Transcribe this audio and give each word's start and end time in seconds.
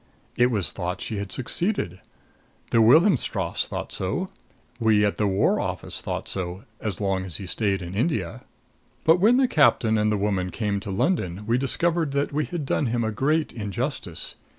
"It 0.35 0.49
was 0.49 0.71
thought 0.71 0.99
she 0.99 1.17
had 1.17 1.31
succeeded 1.31 2.01
the 2.71 2.81
Wilhelmstrasse 2.81 3.67
thought 3.67 3.91
so 3.91 4.31
we 4.79 5.05
at 5.05 5.17
the 5.17 5.27
War 5.27 5.59
Office 5.59 6.01
thought 6.01 6.27
so, 6.27 6.63
as 6.79 6.99
long 6.99 7.23
as 7.23 7.35
he 7.37 7.45
stayed 7.45 7.83
in 7.83 7.93
India. 7.93 8.41
"But 9.05 9.19
when 9.19 9.37
the 9.37 9.47
captain 9.47 9.99
and 9.99 10.09
the 10.09 10.17
woman 10.17 10.49
came 10.49 10.73
on 10.73 10.79
to 10.79 10.89
London 10.89 11.45
we 11.45 11.59
discovered 11.59 12.13
that 12.13 12.33
we 12.33 12.45
had 12.45 12.65
done 12.65 12.87
him 12.87 13.03
a 13.03 13.11
great 13.11 13.53
injustice. 13.53 14.33